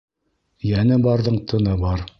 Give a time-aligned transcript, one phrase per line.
[0.71, 2.07] Йәне барҙың тыны бар.